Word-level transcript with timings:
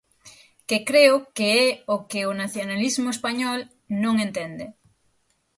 Que 0.67 0.77
creo 0.89 1.15
que 1.35 1.47
é 1.65 1.67
o 1.95 1.97
que 2.09 2.21
nacionalismo 2.41 3.07
español 3.15 3.59
non 4.03 4.15
entende. 4.25 4.65